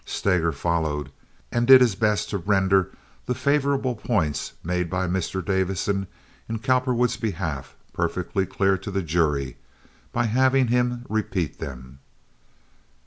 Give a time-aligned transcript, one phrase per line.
[0.03, 1.11] Steger followed,
[1.51, 2.89] and did his best to render
[3.27, 5.45] the favorable points made by Mr.
[5.45, 6.07] Davison
[6.49, 9.57] in Cowperwood's behalf perfectly clear to the jury
[10.11, 11.99] by having him repeat them.